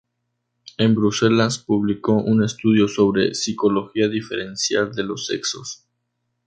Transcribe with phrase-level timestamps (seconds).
[0.79, 5.83] En Bruselas publicó un estudio sobre "Psicología diferencial de los sexos".